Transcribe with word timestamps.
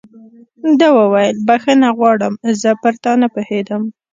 ده 0.79 0.87
وویل: 0.97 1.35
بخښنه 1.47 1.89
غواړم، 1.97 2.33
زه 2.61 2.69
پر 2.81 2.93
تا 3.03 3.11
نه 3.21 3.27
پوهېدم. 3.33 3.83